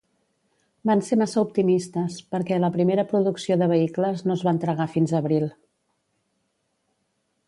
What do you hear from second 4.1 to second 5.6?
no es va entregar fins abril.